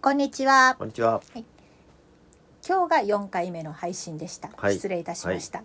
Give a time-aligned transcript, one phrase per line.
[0.00, 0.76] こんにちは。
[0.78, 1.20] こんにちは。
[2.66, 4.50] 今日が4回目の配信でした。
[4.56, 5.62] はい失礼いたしました。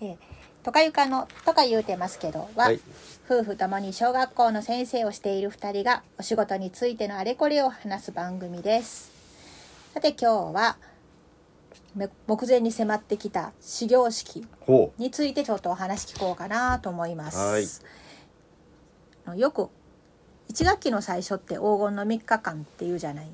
[0.00, 0.16] えー、
[0.62, 2.80] とかゆかのとか言うてますけどは、はい
[3.26, 9.12] 夫婦ともに小学校の先生をしている2人がお仕事についてのあれこれを話す番組です。
[9.94, 10.76] さて今日は
[11.94, 17.82] め目前に迫ってきた始業式ほについてちょっとお話聞こうかなと思います。
[19.36, 19.68] よく
[20.50, 23.30] 1学期の最初って黄金の3日間っていうじゃない。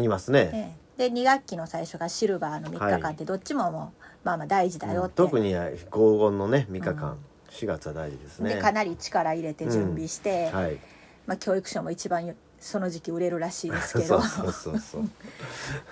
[0.00, 0.02] う。
[0.02, 0.44] 言いますね。
[0.46, 5.54] ね、で2学期の最初がシルバーの3日間ってどっちももう、まあまあ大事だよって、特に黄
[5.90, 7.18] 金のね3日間、
[7.50, 8.54] 4月は大事ですね。
[8.54, 10.78] でかなり力入れて準備して、はい。
[11.26, 14.22] まあ、教育書も一番その時期売れるらしいですけそど。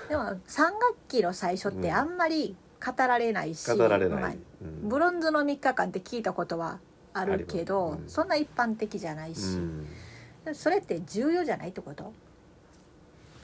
[0.09, 4.39] でも3学期の最初ってあんまり語られないし、語られない。
[4.83, 6.81] ブロンズの3日間って聞いたことは
[7.13, 8.09] あるけど、うん。
[8.09, 9.59] そんな一般的じゃないし、
[10.47, 10.55] うん。
[10.55, 12.13] それって重要じゃないってこと？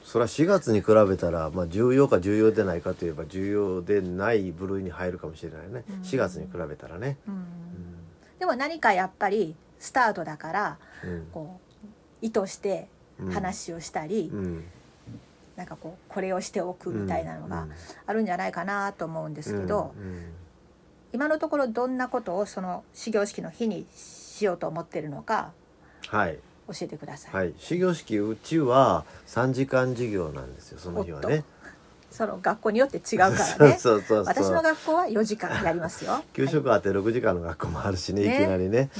[0.04, 6.00] それは4月に比べたら、まあ、重要か重要でないかといえば重要でない部類に入るかもしれないね、うん。
[6.02, 7.44] 4月に比べたらね、うん。
[8.38, 11.26] でも何かやっぱりスタートだからうん。
[11.32, 11.60] こ
[12.22, 13.32] う意図してうん。
[13.32, 14.64] 話をしたり、うん。
[15.56, 17.68] なんかこうこれをしておくみたいなのが
[18.06, 20.02] あるんじゃないかなと思うんですけど、うん。
[20.02, 20.32] うん。
[21.14, 25.52] 今のところどんなことをその始業式の日にしようと思ってるのか
[26.08, 27.32] はい教えてください。
[27.32, 27.54] はい。
[27.58, 31.44] 始業式うちは3時間授業なんですよその日はね。
[32.14, 33.76] その学校によって違うから そうね。
[33.76, 34.24] そうそう。
[34.24, 36.22] 私の学校は4時間やりますよ。
[36.32, 38.42] 給食あって6時間の学校もあるしね、ね。
[38.42, 38.70] いきなりね。
[38.70, 38.90] ね、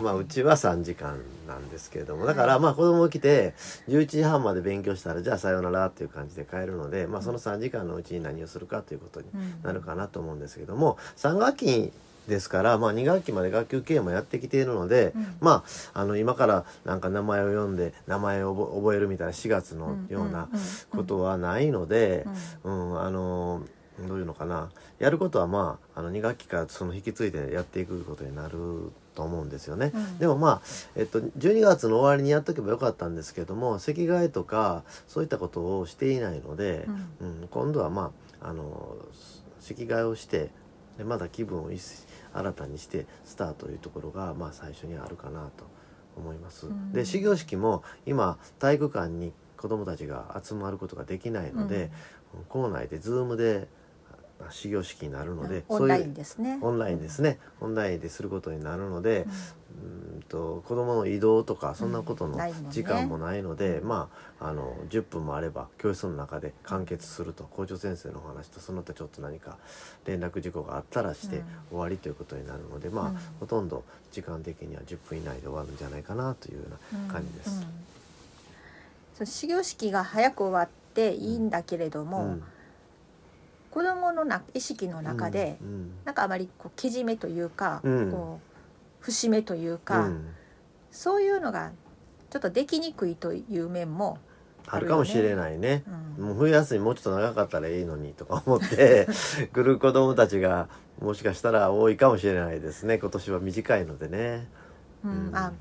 [0.00, 2.62] まあうちは3時間なんですけれどもだからはい。
[2.62, 3.54] まあ子供来て
[3.88, 9.60] 11時半まで勉強したらじゃあさようならっていう感じで帰るので、まあ、その3時間のうちに何をするかということにうん。
[9.64, 11.92] なるかなと思うんですけども3学期
[12.28, 15.36] ですから、まあ、2学期まで学級経営もやってきているので、うん。
[15.40, 20.48] まああの今からなんか名前を読んで名前を覚覚えるみたいな4月のような
[20.90, 22.26] ことはないので、
[22.64, 23.00] うん。
[23.00, 23.62] あの
[24.06, 24.70] どういうのかな。
[24.98, 29.90] やることはまああの2学期からその引き継いでやっていくことになると思うんですよね。
[29.94, 30.18] うん。
[30.18, 30.62] でもまあ、
[30.96, 36.86] えっと、12月の終わりにやっとけばよかったんですけども席替えとかそういったことをしていないので、
[37.20, 38.96] うん今度はまああの
[39.58, 40.50] 席替えをして
[40.96, 41.80] でまだ気分を一
[42.32, 45.64] 新たにしてスタートというところがまあ最初にあるかなと
[46.16, 46.66] 思います。
[46.66, 51.90] うんで始業式も今体育館に子どもたちが集まることができないので、
[52.48, 53.79] 校内で Zoom であ
[54.50, 56.58] 始業式になるので、オンラインですね。
[56.62, 59.26] オンラインですね、オンラインですることになるので、
[60.10, 62.38] うーんと子どもの移動とかそんなことの
[62.70, 64.08] 時間もないので、ま
[64.38, 69.58] ああの10分もあれば教室の中で完結すると校長先生のお話とその他ちょっと何か
[70.06, 71.44] 連絡事項があったらしてうん。
[71.70, 73.18] 終わりということになるので、まあ、うん。
[73.40, 77.66] ほとんど時間的には10分以内で終わるんじゃないかなというような感じです。
[79.16, 82.42] そう始業式が早く終わっていいんだけれども、うん
[83.70, 88.10] 子どものな意識の中で、うんなんかあまりこうけじめというか、うん。
[88.10, 88.50] こう
[89.00, 90.28] 節目というか、うん。
[90.90, 91.70] そういうのが
[92.30, 94.18] ちょっとできにくいという面も、
[94.66, 95.84] あるかもしれないね。
[96.18, 96.26] うん。
[96.26, 99.08] もう冬休みもうちょっと長かったらいいのにとか思って
[99.52, 100.68] 来る子供たちが
[101.00, 102.98] もしかしたら多いかもしれないですね。
[102.98, 104.48] 今年は短いのでね。
[105.04, 105.28] うん。
[105.28, 105.36] うん。
[105.36, 105.52] あ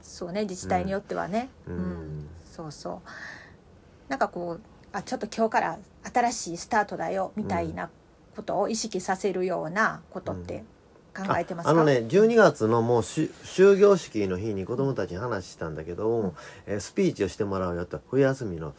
[0.00, 1.74] そうね自治体によってはね、うん。
[1.74, 2.28] うん。
[2.44, 3.08] そうそう。
[4.08, 4.60] なんかこう
[4.92, 5.78] あちょっと今日から
[6.12, 7.90] 新しいスタートだよみたいな
[8.34, 10.64] ことを意識させるようなことって
[11.16, 16.34] 考えてますか、ああのね12月のもうし終業式の日に子供たちに話したんだけども、
[16.66, 18.74] えースピーチをしてもらうよと冬休みの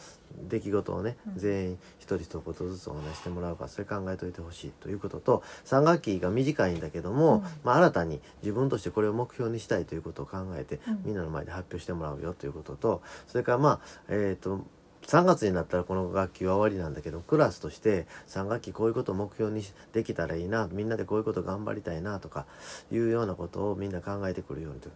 [0.50, 1.38] 出来事をね、うん。
[1.38, 7.42] 全員一人一言ずつお話してもらうからそれ考えといてほしいということと3学期が短いんだけども、うん。
[7.64, 11.02] まあ、新たに自分としてこれを目標にしたいということを考えて、うん。
[11.06, 13.80] みんなの前で発表してもらうよということとそれからまあ
[14.10, 14.66] えっ、と
[15.08, 19.64] 3月になったらこの学期は終わりなんだけどクラスとして3学期こういうことを目標に
[19.94, 22.46] できたらいいなみんなでこういうこと頑張りたいなとか
[22.92, 24.90] いうようなことをみんな考えてくるようにと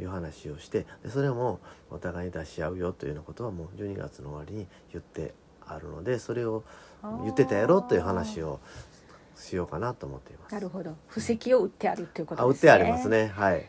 [0.00, 5.34] いう話をしてでそれもお互いに出し合うよというようなことはもう12月の終わりに言って
[5.66, 6.64] あるのでそれを
[7.24, 8.60] 言ってたやろという話を
[9.36, 10.52] しようかなと思っています。
[10.52, 10.96] なるほど。
[11.06, 13.32] 布石を打ってあるっていうことあ売っですねてありますね。
[13.36, 13.66] はい、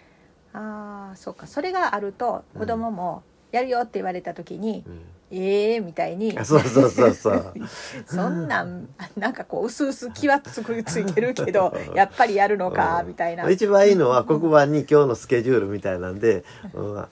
[0.54, 1.46] ああそうか。
[1.46, 3.22] それがあると子供も
[3.52, 6.38] やるよって言われた時に、うんええー、みたいに。
[6.38, 7.54] あそうそうそうそう。
[8.06, 8.88] そんなん
[9.18, 13.08] なんかこう薄々気はつくついてるけどやっぱりやるのかうん。
[13.10, 13.50] みたいな。
[13.50, 16.44] 一番いいのは黒板に今日のスケジュールみたいなんで、
[16.74, 17.06] うん、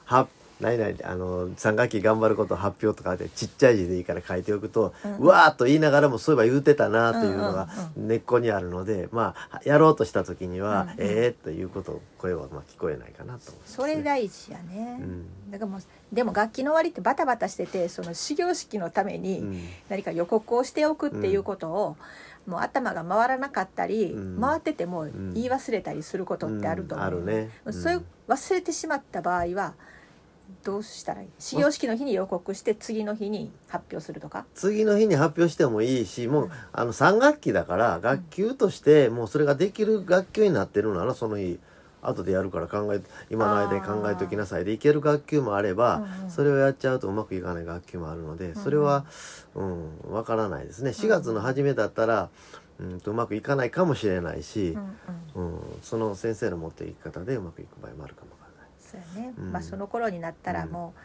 [0.62, 10.96] は何々あの3学期頑張ることを発表とかでちっちゃい字でいいから書いておくと、ううんわーっと言いながらもそういえば言うてたなっていうのがうんうん根っこにあるので、まあやろうとした時には、うんうん。
[10.98, 15.52] ええー、ということ声はまあ聞こえないかなと思います、それ大事やね、うん。
[15.52, 15.82] だからもう
[16.12, 19.70] でも楽器の終わりってバタバタしててその始業式のためうにん。
[19.90, 21.98] 何か予告をしておくっていうことを、
[22.48, 24.42] もう頭が回らなかったり、うん。
[24.42, 25.34] 回っててもん。
[25.34, 27.18] 言い忘れたりすることってあると思う、うん。
[27.18, 27.50] あるね。
[27.66, 27.74] うん。
[27.74, 29.74] そういう忘れてしまった場合は
[30.64, 31.28] どうしたらいい？
[31.40, 34.46] 始業式の日に予告して次の日に発表するとか？
[34.54, 36.52] 次の日に発表してもいいしもう、うん。
[36.74, 41.60] あの3学期だから学級としてもうそれができる学級になってるならその日
[42.02, 49.06] 後でやるから考え今の間に考えておきなさいでいける学級もあれば、うんうんそれをやっちゃうとうまくいかない学級もあるのでそれは
[49.56, 50.92] うんわからないですね。
[50.92, 52.30] 4月の初めだったら、
[52.80, 54.98] うん、とうまくいかないかもしれないしう、ん
[55.36, 55.56] うん。
[55.56, 58.32] うんその先生の持っていき方でうまくいく場合もあるかも。
[58.92, 61.00] そうやね、うんまあその頃になったらうんもう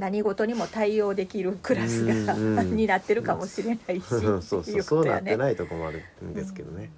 [0.00, 5.36] 何事にも対応できるクラスが、うんうん になってるかもしれないし そうそうっていそうなって。
[5.36, 6.90] ないと困るんですけどね。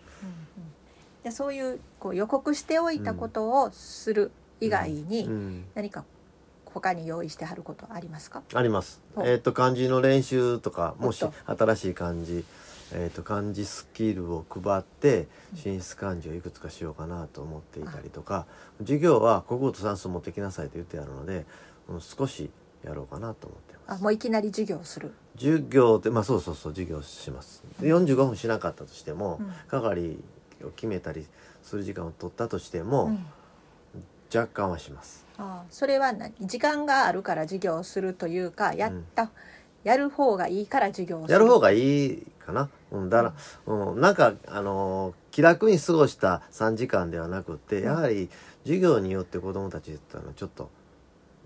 [1.24, 6.04] うんそういうこう予告しておいたことをする以外にうん何か
[6.66, 8.42] 他に用意してはることありますか？
[8.52, 9.00] あります。
[9.16, 12.44] おえっ、と漢字の練習とかもし新しい漢字、
[12.92, 18.46] えっ、と漢字スキルを配ってうん進出漢字をいくつかしようかなと思っていたりとか、
[18.80, 21.46] 授業は国語と算数持ってきなさいと言ってあるので、
[21.88, 22.50] うん少し
[22.84, 24.00] やろうかなと思ってます。
[24.00, 25.12] あもういきなり授業をする。
[25.36, 27.62] 授業ってまあそうそうそう授業します。
[27.80, 30.18] で45分しなかったとしても、うん係
[30.64, 31.26] を決めたり
[31.62, 33.26] する時間を取ったとしても、うん
[34.34, 35.24] 若干はします。
[35.38, 36.32] あそれは何？
[36.40, 39.30] 時間があるから授業をするというかやった、
[39.84, 41.32] やる方がいいから授業をする。
[41.34, 42.70] やる方がいいかな。
[42.92, 43.34] うん、だか
[43.66, 48.30] ら、うん、なんか、あのー気楽に過ごした3時間ではなくって、やはり
[48.62, 50.70] 授業によって子どもたちってのはちょっと、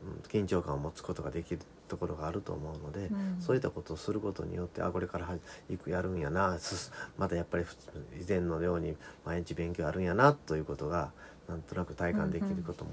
[0.04, 5.36] うん、緊張感を持つことができるところがあると思うので、うんそういったことをすることによってあこれからは
[5.70, 7.76] 行くやるんやなすまたやっぱりふ
[8.20, 8.94] 以前のように
[9.24, 11.10] 毎日勉強あるんやなということが
[11.48, 12.90] なんとなく体感できることも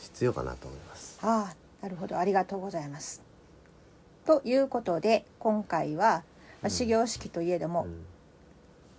[0.00, 1.18] 必要かなと思います。
[1.22, 3.22] ああなるほどありがとうございます。
[4.24, 6.22] ということで今回は、
[6.62, 6.70] まあ、うん。
[6.70, 8.04] 始業式といえども、うん。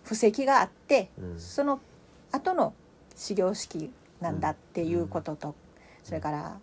[0.03, 1.39] 布石があって、うん。
[1.39, 1.79] その
[2.31, 2.73] 後の
[3.15, 5.55] 始業式なんだっていうことと、
[6.03, 6.57] それから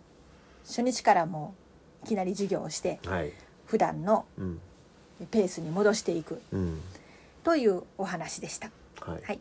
[0.65, 1.53] 初日からも
[2.03, 3.33] ういきなり授業をしてはい、
[3.65, 4.59] 普段のうん。
[5.29, 6.81] ペースに戻していくうん。
[7.43, 8.71] というお話でした。
[9.01, 9.21] はい。
[9.21, 9.39] はい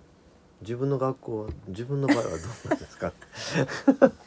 [0.61, 3.13] 自分の学校は自分の場合はどうなんですか？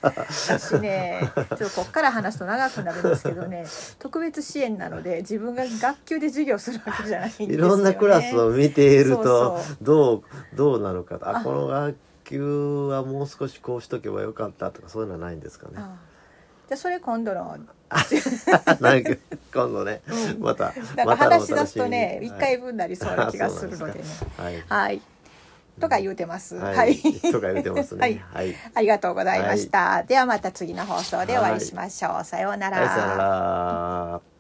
[0.01, 3.65] 私ねちょっとこっから話すと長くなるんですけどね
[3.99, 7.53] 特別支援なので自分が学級で授業するわけじゃないんですよ、ね。
[7.53, 10.23] いろんなクラスを見ているとどう
[10.55, 11.29] どうなのかと。
[11.29, 11.43] ああ。
[11.43, 15.73] この学級はもう少しこうしとけばよかったとかそういうのはないんですかね？
[15.75, 15.97] じゃ
[16.71, 17.57] あそれ今度の。
[18.81, 19.11] なんか
[19.53, 20.41] 今度ね、うん。
[20.41, 24.05] またなんか話し出すとね一、回分なりそうな気がするのでね。
[24.35, 24.63] はい。
[24.67, 25.01] はい。
[25.79, 26.55] とか言うてます。
[26.55, 27.19] は、はいい。
[27.31, 28.01] とか言ってますね。
[28.01, 30.03] はいはい、ありがとうございました。
[30.03, 32.23] ではまた次の放送でお会いしましょう。
[32.23, 34.32] さようなはい、さよなら。